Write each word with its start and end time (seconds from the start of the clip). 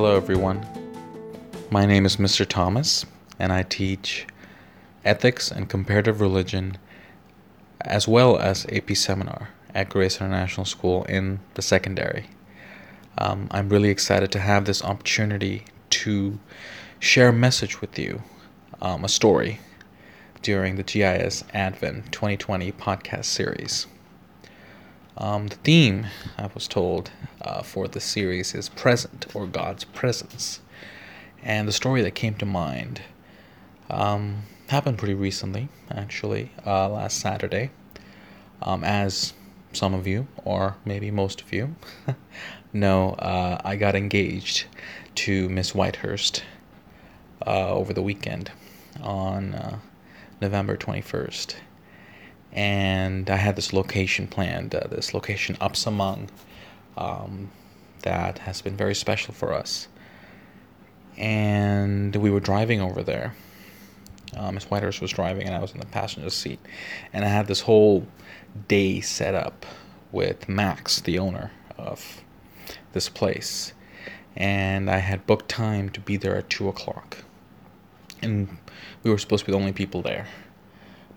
Hello, 0.00 0.14
everyone. 0.14 0.64
My 1.72 1.84
name 1.84 2.06
is 2.06 2.18
Mr. 2.18 2.46
Thomas, 2.46 3.04
and 3.40 3.52
I 3.52 3.64
teach 3.64 4.28
ethics 5.04 5.50
and 5.50 5.68
comparative 5.68 6.20
religion 6.20 6.78
as 7.80 8.06
well 8.06 8.38
as 8.38 8.64
AP 8.66 8.94
seminar 8.94 9.48
at 9.74 9.88
Grace 9.88 10.20
International 10.20 10.64
School 10.64 11.02
in 11.06 11.40
the 11.54 11.62
secondary. 11.62 12.26
Um, 13.18 13.48
I'm 13.50 13.68
really 13.70 13.88
excited 13.88 14.30
to 14.30 14.38
have 14.38 14.66
this 14.66 14.84
opportunity 14.84 15.64
to 15.90 16.38
share 17.00 17.30
a 17.30 17.32
message 17.32 17.80
with 17.80 17.98
you, 17.98 18.22
um, 18.80 19.04
a 19.04 19.08
story, 19.08 19.58
during 20.42 20.76
the 20.76 20.84
GIS 20.84 21.42
Advent 21.52 22.12
2020 22.12 22.70
podcast 22.70 23.24
series. 23.24 23.88
Um, 25.20 25.48
the 25.48 25.56
theme, 25.56 26.06
I 26.36 26.48
was 26.54 26.68
told, 26.68 27.10
uh, 27.42 27.62
for 27.62 27.88
the 27.88 27.98
series 27.98 28.54
is 28.54 28.68
present 28.68 29.26
or 29.34 29.48
God's 29.48 29.82
presence. 29.82 30.60
And 31.42 31.66
the 31.66 31.72
story 31.72 32.02
that 32.02 32.12
came 32.12 32.34
to 32.34 32.46
mind 32.46 33.02
um, 33.90 34.44
happened 34.68 34.98
pretty 34.98 35.14
recently, 35.14 35.70
actually, 35.90 36.52
uh, 36.64 36.88
last 36.88 37.18
Saturday. 37.18 37.70
Um, 38.62 38.84
as 38.84 39.34
some 39.72 39.92
of 39.92 40.06
you, 40.06 40.28
or 40.44 40.76
maybe 40.84 41.10
most 41.10 41.40
of 41.40 41.52
you, 41.52 41.74
know, 42.72 43.14
uh, 43.14 43.60
I 43.64 43.74
got 43.74 43.96
engaged 43.96 44.66
to 45.16 45.48
Miss 45.48 45.72
Whitehurst 45.72 46.42
uh, 47.44 47.70
over 47.70 47.92
the 47.92 48.02
weekend 48.02 48.52
on 49.02 49.54
uh, 49.54 49.78
November 50.40 50.76
21st 50.76 51.56
and 52.52 53.28
I 53.28 53.36
had 53.36 53.56
this 53.56 53.72
location 53.72 54.26
planned, 54.26 54.74
uh, 54.74 54.86
this 54.88 55.12
location 55.14 55.56
Upsamang, 55.56 56.28
um, 56.96 57.50
that 58.02 58.38
has 58.38 58.62
been 58.62 58.76
very 58.76 58.94
special 58.94 59.34
for 59.34 59.52
us. 59.52 59.88
And 61.16 62.14
we 62.16 62.30
were 62.30 62.40
driving 62.40 62.80
over 62.80 63.02
there. 63.02 63.34
Uh, 64.36 64.52
Miss 64.52 64.66
Whitehurst 64.66 65.00
was 65.00 65.10
driving, 65.10 65.46
and 65.46 65.54
I 65.54 65.58
was 65.58 65.72
in 65.72 65.80
the 65.80 65.86
passenger 65.86 66.30
seat. 66.30 66.60
And 67.12 67.24
I 67.24 67.28
had 67.28 67.46
this 67.46 67.62
whole 67.62 68.06
day 68.68 69.00
set 69.00 69.34
up 69.34 69.66
with 70.12 70.48
Max, 70.48 71.00
the 71.00 71.18
owner 71.18 71.50
of 71.76 72.22
this 72.92 73.08
place. 73.08 73.72
And 74.36 74.90
I 74.90 74.98
had 74.98 75.26
booked 75.26 75.48
time 75.48 75.90
to 75.90 76.00
be 76.00 76.16
there 76.16 76.36
at 76.36 76.48
2 76.50 76.68
o'clock. 76.68 77.18
And 78.22 78.56
we 79.02 79.10
were 79.10 79.18
supposed 79.18 79.44
to 79.44 79.46
be 79.46 79.52
the 79.52 79.58
only 79.58 79.72
people 79.72 80.02
there. 80.02 80.26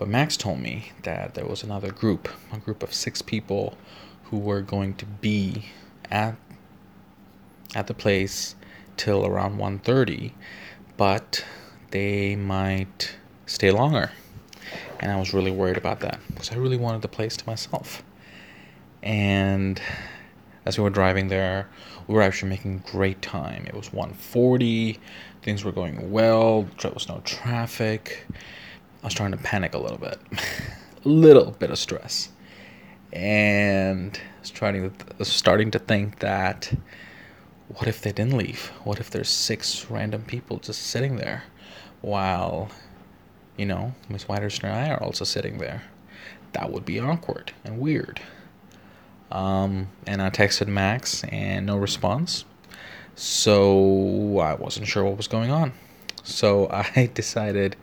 But 0.01 0.09
Max 0.09 0.35
told 0.35 0.59
me 0.59 0.93
that 1.03 1.35
there 1.35 1.45
was 1.45 1.61
another 1.61 1.91
group, 1.91 2.27
a 2.51 2.57
group 2.57 2.81
of 2.81 2.91
six 2.91 3.21
people 3.21 3.77
who 4.23 4.39
were 4.39 4.61
going 4.61 4.95
to 4.95 5.05
be 5.05 5.65
at 6.09 6.35
at 7.75 7.85
the 7.85 7.93
place 7.93 8.55
till 8.97 9.27
around 9.27 9.59
1:30, 9.59 10.31
but 10.97 11.45
they 11.91 12.35
might 12.35 13.15
stay 13.45 13.69
longer. 13.69 14.09
And 14.99 15.11
I 15.11 15.19
was 15.19 15.35
really 15.35 15.51
worried 15.51 15.77
about 15.77 15.99
that 15.99 16.19
because 16.29 16.51
I 16.51 16.55
really 16.55 16.77
wanted 16.77 17.03
the 17.03 17.07
place 17.07 17.37
to 17.37 17.45
myself. 17.45 18.01
And 19.03 19.79
as 20.65 20.79
we 20.79 20.83
were 20.83 20.89
driving 20.89 21.27
there, 21.27 21.67
we 22.07 22.15
were 22.15 22.23
actually 22.23 22.49
making 22.49 22.85
great 22.87 23.21
time. 23.21 23.67
It 23.67 23.75
was 23.75 23.89
1:40, 23.89 24.97
things 25.43 25.63
were 25.63 25.71
going 25.71 26.09
well, 26.09 26.65
there 26.81 26.89
was 26.89 27.07
no 27.07 27.21
traffic 27.23 28.25
I 29.01 29.07
was 29.07 29.13
starting 29.13 29.37
to 29.37 29.43
panic 29.43 29.73
a 29.73 29.79
little 29.79 29.97
bit, 29.97 30.19
a 31.05 31.07
little 31.07 31.51
bit 31.51 31.71
of 31.71 31.79
stress, 31.79 32.29
and 33.11 34.15
I 34.15 34.39
was 34.39 34.51
trying 34.51 34.91
to 34.91 35.25
starting 35.25 35.71
to 35.71 35.79
think 35.79 36.19
that 36.19 36.71
what 37.67 37.87
if 37.87 38.01
they 38.01 38.11
didn't 38.11 38.37
leave? 38.37 38.67
What 38.83 38.99
if 38.99 39.09
there's 39.09 39.29
six 39.29 39.89
random 39.89 40.23
people 40.23 40.57
just 40.57 40.83
sitting 40.83 41.15
there 41.15 41.43
while 42.01 42.69
you 43.57 43.65
know 43.65 43.93
Miss 44.09 44.25
Whitehurst 44.25 44.63
and 44.63 44.73
I 44.73 44.89
are 44.89 45.01
also 45.01 45.23
sitting 45.25 45.57
there? 45.57 45.83
That 46.53 46.71
would 46.71 46.85
be 46.85 46.99
awkward 46.99 47.53
and 47.63 47.79
weird. 47.79 48.21
Um, 49.31 49.87
and 50.05 50.21
I 50.21 50.29
texted 50.29 50.67
Max 50.67 51.23
and 51.23 51.65
no 51.65 51.77
response. 51.77 52.43
So 53.15 54.39
I 54.39 54.55
wasn't 54.55 54.87
sure 54.87 55.03
what 55.03 55.17
was 55.17 55.27
going 55.27 55.49
on. 55.49 55.71
So 56.23 56.67
I 56.71 57.09
decided 57.13 57.75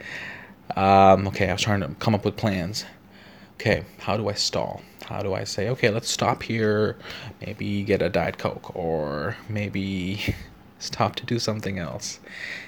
um, 0.76 1.26
okay, 1.28 1.48
I 1.48 1.52
was 1.52 1.62
trying 1.62 1.80
to 1.80 1.88
come 1.98 2.14
up 2.14 2.24
with 2.24 2.36
plans. 2.36 2.84
Okay, 3.54 3.84
how 3.98 4.16
do 4.16 4.28
I 4.28 4.34
stall? 4.34 4.82
How 5.06 5.20
do 5.22 5.34
I 5.34 5.44
say, 5.44 5.68
okay, 5.70 5.90
let's 5.90 6.08
stop 6.08 6.42
here, 6.42 6.96
maybe 7.40 7.82
get 7.82 8.02
a 8.02 8.08
Diet 8.08 8.38
Coke, 8.38 8.76
or 8.76 9.36
maybe 9.48 10.34
stop 10.78 11.16
to 11.16 11.26
do 11.26 11.38
something 11.38 11.78
else? 11.78 12.20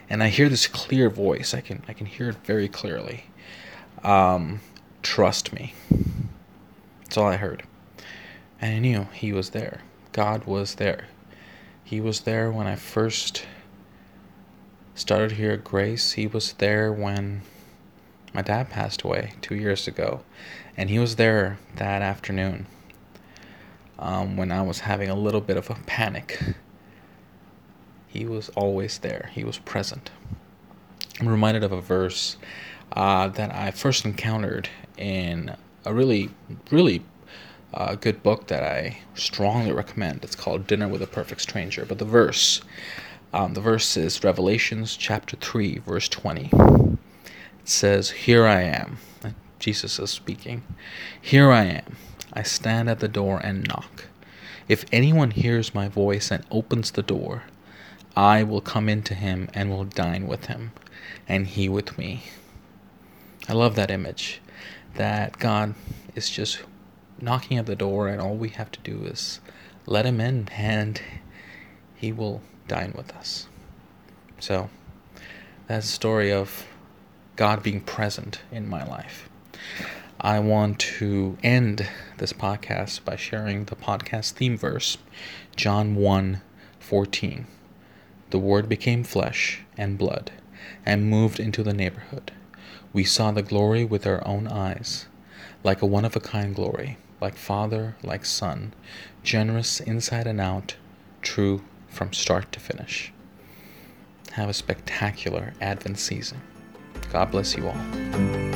And 0.09 0.23
I 0.23 0.29
hear 0.29 0.49
this 0.49 0.67
clear 0.67 1.09
voice. 1.11 1.55
I 1.55 1.61
can 1.61 1.83
I 1.87 1.93
can 1.93 2.07
hear 2.07 2.31
it 2.31 2.37
very 2.45 2.69
clearly. 2.69 3.25
Um, 4.03 4.61
trust 5.03 5.53
me. 5.53 5.75
That's 7.05 7.17
all 7.17 7.27
I 7.27 7.37
heard. 7.37 7.65
And 8.61 8.75
I 8.75 8.79
knew 8.79 9.09
he 9.13 9.33
was 9.33 9.51
there. 9.51 9.83
God 10.13 10.45
was 10.45 10.77
there. 10.77 11.07
He 11.85 12.01
was 12.01 12.21
there 12.21 12.51
when 12.51 12.67
I 12.67 12.77
first 12.77 13.45
started 14.95 15.33
here 15.33 15.53
at 15.53 15.65
Grace. 15.65 16.13
He 16.13 16.27
was 16.27 16.53
there 16.55 16.93
when 16.93 17.43
my 18.33 18.43
dad 18.43 18.71
passed 18.71 19.03
away 19.03 19.33
two 19.41 19.57
years 19.57 19.89
ago, 19.89 20.23
and 20.77 20.89
he 20.89 20.99
was 20.99 21.17
there 21.17 21.59
that 21.77 22.03
afternoon 22.03 22.67
um, 23.99 24.37
when 24.37 24.53
I 24.53 24.63
was 24.63 24.81
having 24.81 25.11
a 25.11 25.15
little 25.15 25.41
bit 25.41 25.57
of 25.57 25.69
a 25.71 25.75
panic. 25.87 26.41
He 28.07 28.25
was 28.25 28.49
always 28.51 28.99
there, 28.99 29.31
he 29.33 29.45
was 29.45 29.59
present. 29.59 30.11
I'm 31.21 31.29
reminded 31.29 31.65
of 31.65 31.73
a 31.73 31.81
verse 31.81 32.37
uh, 32.93 33.29
that 33.29 33.55
I 33.55 33.71
first 33.71 34.05
encountered 34.05 34.69
in 34.97 35.55
a 35.85 35.93
really, 35.93 36.31
really 36.71 37.05
uh, 37.75 37.95
good 37.95 38.23
book 38.23 38.47
that 38.47 38.63
I 38.63 38.99
strongly 39.15 39.73
recommend. 39.73 40.25
It's 40.25 40.35
called 40.35 40.67
Dinner 40.67 40.89
with 40.89 41.03
a 41.03 41.07
Perfect 41.07 41.41
Stranger. 41.41 41.85
But 41.85 41.99
the 41.99 42.05
verse, 42.05 42.63
um, 43.33 43.55
the 43.55 43.61
verse 43.61 43.97
is 43.97 44.25
Revelations 44.25 44.97
chapter 44.97 45.37
3, 45.37 45.79
verse 45.79 46.09
20 46.09 46.51
says, 47.65 48.11
Here 48.11 48.47
I 48.47 48.63
am. 48.63 48.99
Jesus 49.59 49.99
is 49.99 50.11
speaking. 50.11 50.63
Here 51.21 51.51
I 51.51 51.65
am. 51.65 51.97
I 52.33 52.43
stand 52.43 52.89
at 52.89 53.01
the 53.01 53.09
door 53.09 53.41
and 53.45 53.69
knock. 53.69 54.07
If 54.69 54.85
anyone 54.93 55.33
hears 55.33 55.75
my 55.75 55.89
voice 55.89 56.31
and 56.31 56.45
opens 56.51 56.93
the 56.93 57.03
door, 57.03 57.43
I 58.17 58.43
will 58.43 58.61
come 58.61 58.89
into 58.89 59.15
him 59.15 59.49
and 59.53 59.71
will 59.71 59.85
dine 59.85 60.27
with 60.27 60.47
him, 60.47 60.73
and 61.29 61.47
he 61.47 61.69
with 61.69 61.99
me. 61.99 62.23
I 63.49 63.53
love 63.53 63.75
that 63.77 63.91
image 63.91 64.41
that 64.95 65.39
God 65.39 65.75
is 66.15 66.31
just 66.31 66.63
knocking 67.21 67.59
at 67.59 67.67
the 67.67 67.77
door, 67.77 68.09
and 68.09 68.21
all 68.21 68.35
we 68.37 68.51
have 68.51 68.71
to 68.73 68.81
do 68.81 69.05
is 69.05 69.41
let 69.87 70.07
him 70.07 70.21
in, 70.21 70.49
and 70.53 71.01
he 71.97 72.13
will 72.13 72.41
dine 72.69 72.95
with 72.97 73.13
us. 73.17 73.47
So, 74.39 74.71
that's 75.67 75.87
the 75.87 75.93
story 75.93 76.33
of 76.33 76.65
God 77.41 77.63
being 77.63 77.81
present 77.81 78.43
in 78.53 78.69
my 78.69 78.85
life. 78.85 79.31
I 80.21 80.41
want 80.41 80.79
to 80.99 81.39
end 81.43 81.89
this 82.19 82.35
podcast 82.35 83.03
by 83.03 83.17
sharing 83.17 83.65
the 83.65 83.77
podcast 83.77 84.33
theme 84.33 84.59
verse, 84.59 84.99
John 85.57 85.95
1 85.95 86.43
14. 86.81 87.47
The 88.29 88.39
Word 88.39 88.69
became 88.69 89.05
flesh 89.05 89.63
and 89.79 89.97
blood 89.97 90.33
and 90.85 91.09
moved 91.09 91.41
into 91.41 91.63
the 91.63 91.73
neighborhood. 91.73 92.31
We 92.93 93.05
saw 93.05 93.31
the 93.31 93.41
glory 93.41 93.87
with 93.87 94.07
our 94.07 94.23
own 94.29 94.47
eyes, 94.47 95.07
like 95.65 95.81
a 95.81 95.87
one 95.87 96.05
of 96.05 96.15
a 96.15 96.21
kind 96.21 96.55
glory, 96.55 96.99
like 97.23 97.37
Father, 97.39 97.97
like 98.03 98.27
Son, 98.27 98.75
generous 99.23 99.81
inside 99.81 100.27
and 100.27 100.43
out, 100.43 100.77
true 101.23 101.63
from 101.89 102.13
start 102.13 102.53
to 102.53 102.61
finish. 102.61 103.15
Have 104.33 104.51
a 104.51 104.53
spectacular 104.53 105.55
Advent 105.59 105.99
season. 105.99 106.43
God 107.13 107.31
bless 107.31 107.57
you 107.57 107.69
all. 107.69 108.50